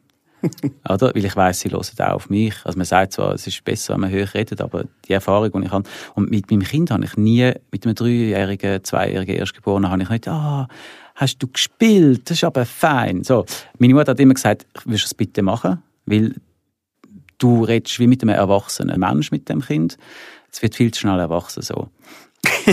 [0.88, 1.14] Oder?
[1.14, 2.54] Weil ich weiß, sie hören auch auf mich.
[2.64, 5.66] Also man sagt zwar, es ist besser, wenn man höher redet, aber die Erfahrung, die
[5.66, 10.02] ich habe, und mit meinem Kind habe ich nie, mit einem dreijährigen, zweijährigen Erstgeborenen, habe
[10.02, 10.68] ich nicht, ah,
[11.22, 13.24] hast du gespielt, das ist aber fein.
[13.24, 13.46] So,
[13.78, 15.82] meine Mutter hat immer gesagt, willst du es bitte machen?
[16.04, 16.34] Weil
[17.38, 19.96] du redest wie mit einem erwachsenen Mensch mit dem Kind.
[20.52, 21.88] Es wird viel zu schnell erwachsen so.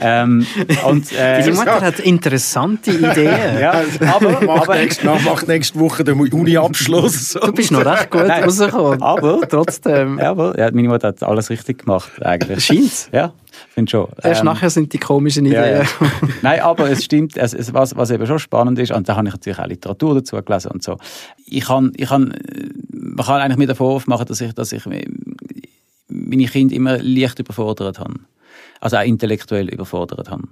[0.00, 0.46] ähm,
[0.86, 3.58] und, äh, Die Mutter hat interessante Ideen.
[3.58, 3.82] ja,
[4.14, 7.32] aber, macht, aber nächste, macht nächste Woche den Uni-Abschluss.
[7.42, 9.00] Du bist noch recht gut rausgekommen.
[9.00, 10.18] Aber trotzdem.
[10.20, 12.64] Aber, ja, meine Mutter hat alles richtig gemacht, eigentlich.
[12.64, 13.08] Scheint's?
[13.10, 13.32] Ja,
[13.76, 14.08] finde schon.
[14.22, 15.62] Erst ähm, nachher sind die komischen Ideen.
[15.62, 15.86] Ja, ja.
[16.42, 19.28] Nein, aber es stimmt, es, es, was, was eben schon spannend ist, und da habe
[19.28, 20.98] ich natürlich auch Literatur dazu gelesen und so.
[21.46, 22.34] Ich kann, ich kann,
[22.90, 24.84] man kann eigentlich mir den Vorwurf machen, dass ich, dass ich
[26.08, 28.14] meine Kinder immer leicht überfordert habe
[28.80, 30.44] also auch intellektuell überfordert habe.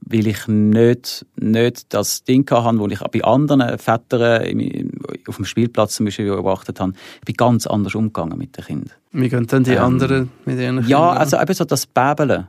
[0.00, 4.82] Weil ich nicht, nicht das Ding hatte, das ich bei anderen Vätern
[5.26, 6.92] auf dem Spielplatz zum Beispiel beobachtet habe.
[7.20, 8.96] Ich bin ganz anders umgegangen mit den Kindern.
[9.12, 10.88] Wie gehen dann die ähm, anderen mit ihren Kindern?
[10.88, 12.46] Ja, also eben so das Bäbeln.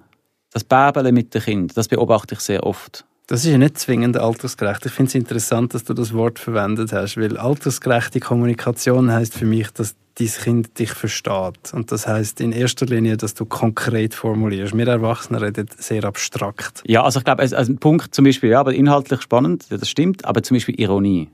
[0.57, 3.05] Das Bäbeln mit den Kindern, das beobachte ich sehr oft.
[3.27, 4.87] Das ist ja nicht zwingend altersgerecht.
[4.87, 9.45] Ich finde es interessant, dass du das Wort verwendet hast, weil altersgerechte Kommunikation heißt für
[9.45, 11.73] mich, dass dein Kind dich versteht.
[11.73, 14.75] Und das heißt in erster Linie, dass du konkret formulierst.
[14.75, 16.81] Wir Erwachsene reden sehr abstrakt.
[16.87, 20.25] Ja, also ich glaube, also ein Punkt zum Beispiel, ja, aber inhaltlich spannend, das stimmt,
[20.25, 21.29] aber zum Beispiel Ironie.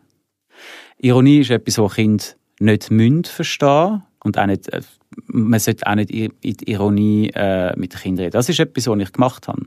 [0.98, 4.82] Ironie ist etwas, was Kind nicht münd verstehen und auch nicht, äh,
[5.28, 6.34] man sollte auch nicht in
[6.66, 8.34] Ironie äh, mit den Kindern reden.
[8.34, 9.64] Das ist etwas, was ich gemacht habe.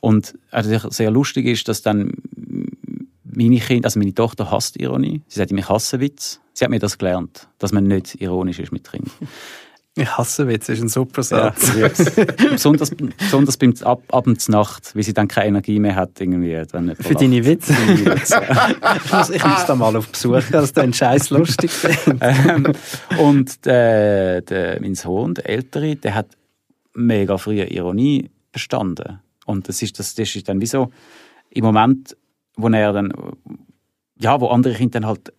[0.00, 2.12] Und also sehr lustig ist, dass dann
[3.24, 5.22] meine Kinder, also meine Tochter hasst Ironie.
[5.28, 6.40] Sie sagt, ich hasse Witz.
[6.52, 9.10] Sie hat mir das gelernt, dass man nicht ironisch ist mit Kindern.
[9.96, 11.74] Ich hasse Witz, ist ein super Satz.
[11.74, 11.88] Ja,
[12.50, 16.20] besonders, besonders beim Ab Abends Nacht, wie sie dann keine Energie mehr hat.
[16.20, 17.74] Irgendwie, wenn Für deine Witze?
[17.94, 21.72] ich, muss, ich muss da mal auf Besuch gehen, dass du einen Scheiß lustig
[22.20, 22.72] ähm,
[23.18, 26.28] Und der, der, mein Sohn, der Ältere, der hat
[26.94, 29.20] mega früh Ironie verstanden.
[29.44, 30.92] Und das ist, das, das ist dann wie so,
[31.50, 32.16] im Moment,
[32.56, 33.12] wo er dann,
[34.20, 35.32] ja, wo andere Kinder dann halt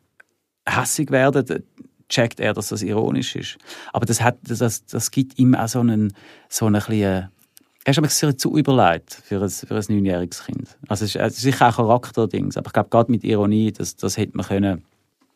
[0.67, 1.63] hässig werden,
[2.11, 3.57] checkt er, dass das ironisch ist.
[3.93, 6.13] Aber das, hat, das, das gibt ihm auch so einen,
[6.49, 7.29] so einen kleinen,
[7.83, 10.77] er ist aber sehr zu überlegt für ein, für ein neunjähriges Kind.
[10.87, 13.95] Also es ist, es ist sicher auch Charakterdings, aber ich glaube, gerade mit Ironie, das,
[13.95, 14.83] das hätte man können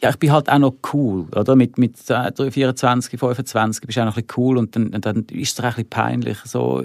[0.02, 1.56] ja, ich bin halt auch noch cool, oder?
[1.56, 5.58] Mit, mit 24, 25 bist du auch noch ein bisschen cool und dann, dann ist
[5.58, 6.84] es auch ein bisschen peinlich, so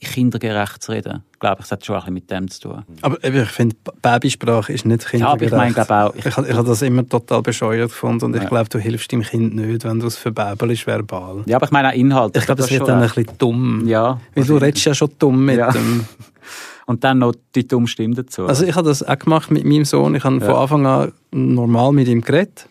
[0.00, 1.22] kindergerecht zu reden.
[1.32, 2.84] Ich glaube, es hat schon ein bisschen mit dem zu tun.
[3.02, 5.52] Aber ich finde, Babysprache ist nicht kindergerecht.
[5.52, 6.14] Ja, ich meine, auch...
[6.14, 8.42] Ich, ich, ich habe das immer total bescheuert gefunden und ja.
[8.42, 11.42] ich glaube, du hilfst dem Kind nicht, wenn du es verbabelst verbal.
[11.46, 12.36] Ja, aber ich meine auch Inhalt.
[12.36, 13.86] Ich glaube, das wird dann ein bisschen dumm.
[13.86, 14.20] Ja.
[14.34, 15.70] Weil du redest ja schon dumm mit ja.
[15.70, 16.06] dem...
[16.92, 18.44] Und dann noch die dumme Stimme dazu.
[18.44, 20.14] Also ich habe das auch gemacht mit meinem Sohn.
[20.14, 20.44] Ich habe ja.
[20.44, 22.68] von Anfang an normal mit ihm geredet.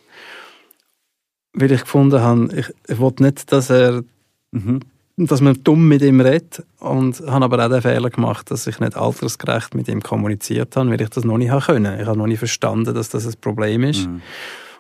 [1.54, 4.04] Weil ich gefunden habe, ich, ich wollte nicht, dass er...
[4.52, 4.82] Mhm.
[5.18, 6.64] Dass man dumm mit ihm redet.
[6.78, 10.92] Und habe aber auch den Fehler gemacht, dass ich nicht altersgerecht mit ihm kommuniziert habe,
[10.92, 12.00] weil ich das noch nicht können.
[12.00, 14.08] Ich habe noch nicht verstanden, dass das ein Problem ist.
[14.08, 14.22] Mhm.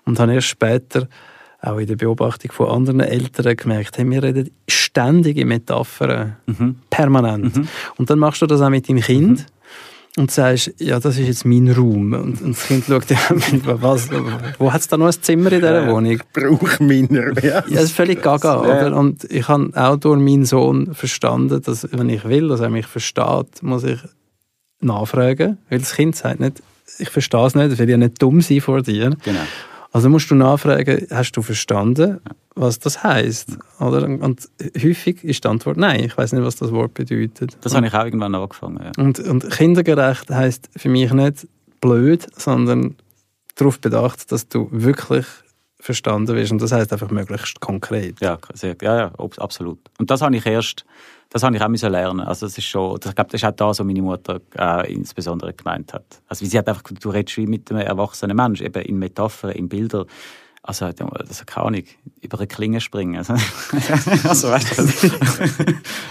[0.05, 1.07] Und habe erst später
[1.61, 6.77] auch in der Beobachtung von anderen Eltern gemerkt, hey, wir reden ständig in Metaphern, mhm.
[6.89, 7.55] permanent.
[7.55, 7.67] Mhm.
[7.97, 9.45] Und dann machst du das auch mit deinem Kind
[10.17, 10.21] mhm.
[10.21, 12.13] und sagst, ja, das ist jetzt mein Raum.
[12.13, 13.17] Und, und das Kind schaut dir
[13.65, 14.09] was,
[14.57, 16.19] wo hat es da noch ein Zimmer in dieser Wohnung?
[16.33, 17.59] Brauch meiner, ja.
[17.59, 17.61] ja.
[17.61, 18.95] Das ist völlig gaga, oder?
[18.95, 22.87] Und ich habe auch durch meinen Sohn verstanden, dass, wenn ich will, dass er mich
[22.87, 23.99] versteht, muss ich
[24.79, 26.63] nachfragen, weil das Kind sagt nicht,
[26.97, 29.15] ich verstehe es nicht, ich will ja nicht dumm sein vor dir.
[29.23, 29.39] Genau.
[29.91, 32.21] Also musst du nachfragen, hast du verstanden,
[32.55, 33.57] was das heißt?
[33.79, 34.05] Oder?
[34.05, 34.49] Und
[34.81, 37.57] häufig ist die Antwort nein, ich weiß nicht, was das Wort bedeutet.
[37.61, 38.79] Das habe ich auch irgendwann angefangen.
[38.83, 38.91] Ja.
[39.03, 41.47] Und, und kindergerecht heißt für mich nicht
[41.81, 42.95] blöd, sondern
[43.55, 45.25] darauf bedacht, dass du wirklich
[45.81, 46.51] verstanden wirst.
[46.51, 48.21] Und das heißt einfach möglichst konkret.
[48.21, 49.79] Ja, sehr, ja, ja, absolut.
[49.99, 50.85] Und das habe ich erst
[51.31, 52.19] das habe ich auch müssen lernen.
[52.19, 55.53] Also das ist schon, ich glaube, das ist auch da, was meine Mutter äh, insbesondere
[55.53, 56.21] gemeint hat.
[56.27, 59.51] Also wie sie hat einfach, du redest wie mit einem erwachsenen Mensch, eben in Metaphern,
[59.51, 60.05] in Bildern.
[60.63, 61.83] Also, das keine Ahnung,
[62.21, 63.15] über eine Klinge springen.
[63.25, 63.33] Also,
[64.27, 64.77] also weißt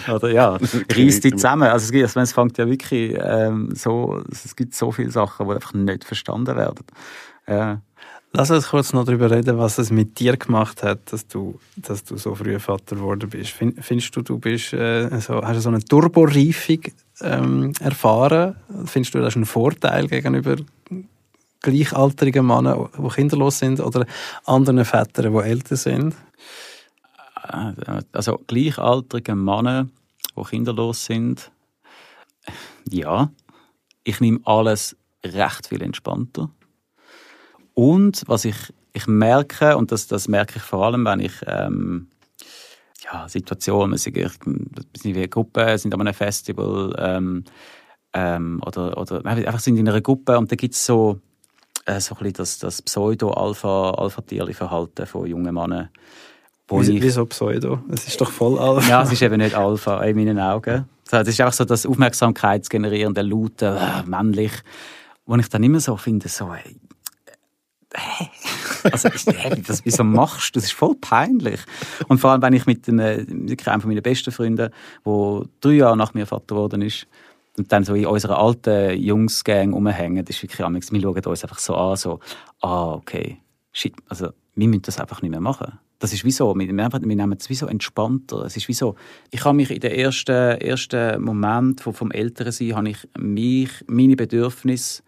[0.09, 0.59] du, oder ja,
[0.91, 1.69] reißt die zusammen.
[1.69, 5.55] Also es, gibt, es fängt ja wirklich ähm, so, es gibt so viele Sachen, die
[5.55, 6.85] einfach nicht verstanden werden.
[7.47, 7.83] Ja.
[8.33, 12.05] Lass uns kurz noch darüber reden, was es mit dir gemacht hat, dass du, dass
[12.05, 13.51] du so früh Vater geworden bist.
[13.51, 16.79] Findest du, du bist, äh, so, hast du so eine Turboreifung
[17.23, 18.55] ähm, erfahren?
[18.87, 20.55] Findest du, das ist ein Vorteil gegenüber
[21.61, 24.07] gleichaltrigen Männern, die kinderlos sind, oder
[24.45, 26.15] anderen Vätern, die älter sind?
[27.49, 29.89] Äh, also gleichaltrige Männer,
[30.37, 31.51] die kinderlos sind,
[32.89, 33.29] ja.
[34.05, 36.49] Ich nehme alles recht viel entspannter
[37.81, 38.57] und was ich,
[38.93, 42.09] ich merke, und das, das merke ich vor allem, wenn ich ähm,
[43.03, 44.19] ja, Situationen, wir sind,
[45.03, 47.45] wie eine Gruppe, sind an einem Festival ähm,
[48.13, 51.21] ähm, oder, oder einfach sind in einer Gruppe und da gibt es so,
[51.87, 55.89] äh, so ein bisschen das, das Pseudo-Alpha-Tierli-Verhalten von jungen Männern.
[56.69, 57.83] Wieso, ich, wieso Pseudo?
[57.91, 58.91] Es ist doch voll Alpha.
[58.91, 60.85] Ja, es ist eben nicht Alpha in meinen Augen.
[61.11, 64.53] Es ist einfach so das Aufmerksamkeitsgenerierende, laute, äh, männlich,
[65.25, 66.77] wo ich dann immer so finde, so, ey,
[67.95, 68.29] hä?
[68.93, 70.65] Also, hä, das, wieso machst du das?
[70.65, 71.61] ist voll peinlich.
[72.09, 73.27] Und vor allem, wenn ich mit einem,
[73.67, 74.71] einem meiner besten Freunde,
[75.05, 77.07] der drei Jahre nach mir Vater geworden ist,
[77.59, 81.43] und dann so in unserer alten Jungsgang rumhängen, das ist wirklich amigs, wir schauen uns
[81.43, 82.21] einfach so an, so,
[82.63, 83.39] ah, okay,
[83.73, 85.79] shit, also, wir müssen das einfach nicht mehr machen.
[85.99, 88.47] Das ist wie so, wir, wir nehmen es wie so entspannter.
[88.47, 88.95] Es ist wie so,
[89.31, 94.17] ich habe mich in den ersten, ersten Moment vom, vom Älteren habe ich mich, meine
[94.17, 95.03] Bedürfnisse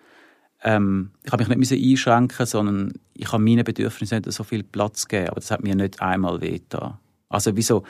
[0.63, 5.07] ähm, ich habe mich nicht einschränken sondern ich habe meinen Bedürfnissen nicht so viel Platz
[5.07, 6.99] gegeben, aber das hat mir nicht einmal wehgetan.
[7.29, 7.85] Also wieso?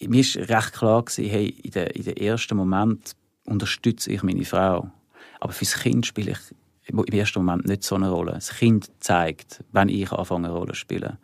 [0.00, 4.44] Mir war recht klar gewesen, hey, in den, in den ersten Moment unterstütze ich meine
[4.44, 4.90] Frau,
[5.40, 6.38] aber fürs Kind spiele ich
[6.88, 8.32] im ersten Moment nicht so eine Rolle.
[8.32, 11.18] Das Kind zeigt, wenn ich anfange, eine Rolle zu spielen.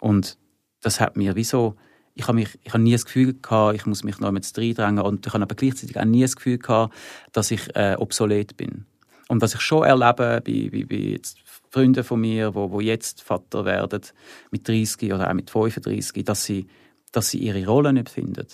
[0.00, 0.38] Und
[0.80, 1.76] das hat mir wieso
[2.16, 5.04] ich habe mich, ich habe nie das Gefühl gehabt, ich muss mich noch mit reindrängen
[5.04, 6.94] und ich habe aber gleichzeitig auch nie das Gefühl gehabt,
[7.32, 8.86] dass ich äh, obsolet bin.
[9.28, 11.38] Und was ich schon erlebe bei jetzt
[11.70, 14.02] Freunden von mir, wo, wo jetzt Vater werden,
[14.50, 16.66] mit 30 oder auch mit 35, dass sie,
[17.12, 18.46] dass sie ihre Rolle nicht finden.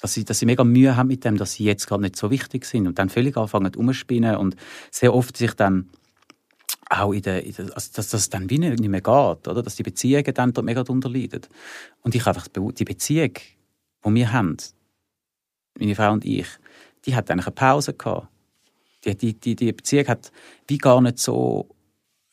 [0.00, 2.30] Dass sie, dass sie mega Mühe haben mit dem, dass sie jetzt gerade nicht so
[2.30, 4.56] wichtig sind und dann völlig anfangen umzuspinnen und
[4.90, 5.90] sehr oft sich dann
[6.88, 9.62] auch in der, in der also dass das dann wie nicht mehr geht, oder?
[9.62, 11.42] Dass die Beziehungen dann dort mega darunter leiden.
[12.02, 13.34] Und ich einfach, die Beziehung,
[14.04, 14.56] die wir haben,
[15.78, 16.48] meine Frau und ich,
[17.04, 18.28] die hat eigentlich eine Pause gehabt.
[19.04, 20.30] Die, die, die, die Beziehung hat
[20.68, 21.68] wie gar nicht so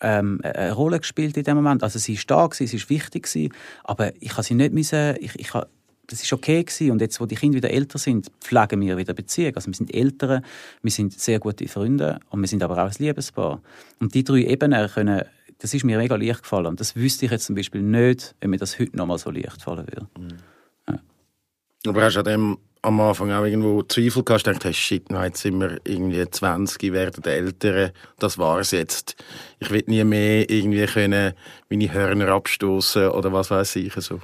[0.02, 1.84] ähm, eine Rolle gespielt in dem Moment.
[1.84, 3.54] Also sie ist da gewesen, sie ist wichtig gewesen,
[3.84, 5.70] aber ich habe sie nicht müssen, ich, ich habe
[6.08, 6.92] das ist okay gewesen.
[6.92, 9.56] Und jetzt, wo die Kinder wieder älter sind, pflegen wir wieder Beziehungen.
[9.56, 10.44] Also wir sind Eltern,
[10.82, 13.62] wir sind sehr gute Freunde und wir sind aber auch ein Liebespaar.
[14.00, 15.24] Und die drei Ebenen können,
[15.60, 16.68] das ist mir mega leicht gefallen.
[16.68, 19.32] Und das wüsste ich jetzt zum Beispiel nicht, wenn mir das heute noch mal so
[19.32, 20.08] leicht fallen würde.
[20.18, 20.38] Mhm.
[20.88, 21.00] Ja.
[21.88, 25.26] Aber hast du an dem am Anfang auch irgendwo Zweifel gehabt, gedacht hast, shit, nein,
[25.26, 29.16] jetzt sind wir irgendwie 20, werden Ältere, das war's jetzt.
[29.60, 31.34] Ich will nie mehr irgendwie können
[31.70, 34.22] meine Hörner abstoßen oder was weiß ich so.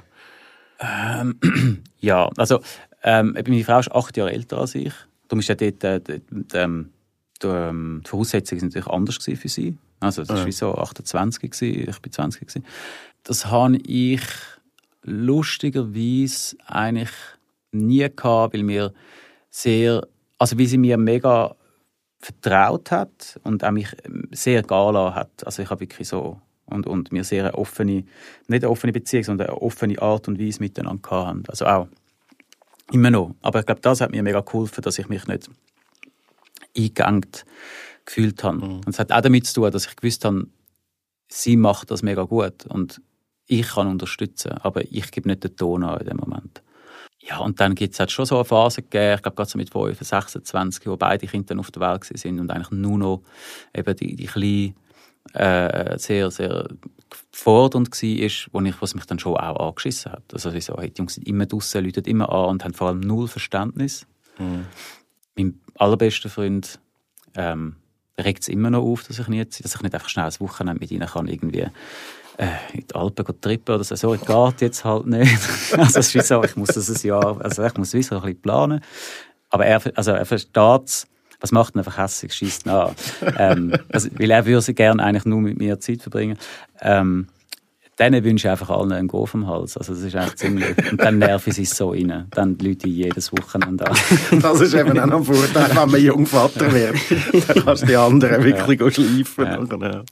[0.80, 1.38] Ähm,
[2.00, 2.60] ja, also
[3.02, 4.94] ähm, meine Frau ist acht Jahre älter als ich.
[5.28, 6.90] Darum ist ja dort, äh, die, die, ähm,
[7.42, 9.76] die, ähm, die Voraussetzungen natürlich anders für sie.
[10.00, 10.46] Also das war ja.
[10.46, 12.64] wie so 28 gewesen, ich bin 20 gewesen.
[13.24, 14.22] Das habe ich
[15.02, 17.10] lustigerweise eigentlich
[17.74, 18.92] nie gehabt, weil mir
[19.50, 20.06] sehr,
[20.38, 21.54] also wie sie mir mega
[22.18, 23.88] vertraut hat und auch mich
[24.30, 25.44] sehr gala hat.
[25.44, 28.04] Also ich habe wirklich so und, und wir sehr eine offene,
[28.48, 31.42] nicht eine offene Beziehung, sondern eine offene Art und Weise miteinander haben.
[31.48, 31.88] Also auch
[32.90, 33.34] immer noch.
[33.42, 35.50] Aber ich glaube, das hat mir mega geholfen, dass ich mich nicht
[36.76, 37.26] eingegangen
[38.04, 38.58] gefühlt habe.
[38.58, 38.76] Mhm.
[38.86, 40.46] Und es hat auch damit zu tun, dass ich gewusst habe,
[41.28, 43.00] sie macht das mega gut und
[43.46, 46.62] ich kann unterstützen, aber ich gebe nicht den Ton an in dem Moment.
[47.26, 49.56] Ja, und dann gibt es halt schon so eine Phase gegeben, ich glaube gerade so
[49.56, 53.22] mit 5, 26, wo beide Kinder dann auf der Welt sind und eigentlich nur noch
[53.74, 54.74] eben die, die kleine
[55.32, 56.68] äh, sehr, sehr
[57.32, 60.22] fordernd war, wo ich, was mich dann schon auch angeschissen hat.
[60.32, 62.88] Also ich so, hey, die Jungs sind immer draußen, läuten immer an und haben vor
[62.88, 64.06] allem null Verständnis.
[64.38, 64.66] Mhm.
[65.36, 66.78] Mein allerbester Freund
[67.36, 67.76] ähm,
[68.18, 70.80] regt es immer noch auf, dass ich nicht, dass ich nicht einfach schnell ein Wochenende
[70.80, 71.66] mit ihnen kann irgendwie
[72.36, 73.94] äh, in die Alpen trippen oder so.
[73.96, 75.38] So, geht jetzt halt nicht.
[75.76, 78.22] also es ist so, ich muss das ein Jahr, also ich muss wie so ein
[78.22, 78.80] bisschen planen.
[79.50, 81.06] Aber er, also er versteht es,
[81.40, 82.94] was macht ihn einfach hässlich, schießt an.
[83.38, 86.38] ähm, also, weil er würde gerne eigentlich nur mit mir Zeit verbringen.
[86.80, 87.28] Ähm,
[87.98, 89.76] denen wünsche ich einfach allen einen Go vom Hals.
[89.76, 90.90] Also das ist eigentlich ziemlich...
[90.90, 92.26] Und dann nerven sie so rein.
[92.30, 93.96] Dann Leute jedes Wochenende an.
[94.40, 96.96] das ist eben auch noch ein Vorteil, wenn man Jungvater wird.
[97.48, 98.90] Dann kannst du die anderen wirklich ja.
[98.90, 99.80] schleifen.
[99.80, 100.04] Ja.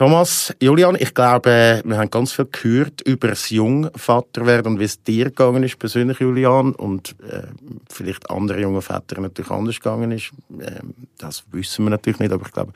[0.00, 5.02] Thomas, Julian, ich glaube, wir haben ganz viel gehört über das Jungvaterwerden und wie es
[5.02, 7.42] dir gegangen ist, persönlich, Julian, und äh,
[7.86, 10.30] vielleicht andere junge Väter natürlich anders gegangen ist.
[10.58, 10.80] Äh,
[11.18, 12.72] das wissen wir natürlich nicht, aber ich glaube,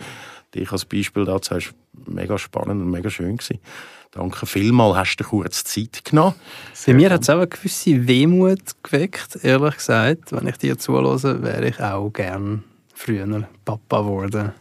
[0.55, 1.73] dich als Beispiel dazu ist
[2.07, 3.59] mega spannend und mega schön gewesen.
[4.11, 6.35] Danke vielmals, hast du kurz Zeit genommen.
[6.85, 10.31] Bei mir hat es auch eine gewisse Wehmut geweckt, ehrlich gesagt.
[10.31, 14.53] Wenn ich dir zuhöre, wäre ich auch gern früher Papa geworden.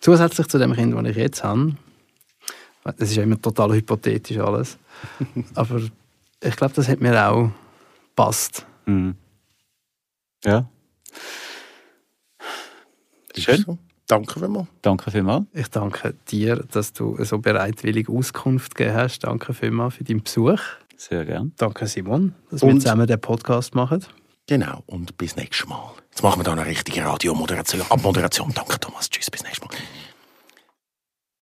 [0.00, 1.76] Zusätzlich zu dem Kind, das ich jetzt habe,
[2.84, 4.78] das ist ja immer total hypothetisch alles,
[5.54, 5.80] aber
[6.40, 7.50] ich glaube, das hat mir auch
[8.14, 8.66] passt.
[8.86, 9.14] Mhm.
[10.44, 10.68] Ja.
[13.36, 13.64] Schön.
[13.64, 13.78] So.
[14.06, 14.68] Danke vielmals.
[14.82, 15.44] Danke vielmals.
[15.52, 19.20] Ich danke dir, dass du so bereitwillig Auskunft gegeben hast.
[19.20, 20.60] Danke vielmals für deinen Besuch.
[20.96, 21.52] Sehr gern.
[21.58, 24.04] Danke Simon, dass Und wir zusammen den Podcast machen.
[24.48, 25.92] Genau, und bis nächstes Mal.
[26.10, 27.82] Jetzt machen wir da eine richtige Radiomoderation.
[27.90, 28.50] Abmoderation.
[28.54, 29.10] Danke Thomas.
[29.10, 29.76] Tschüss, bis nächstes Mal.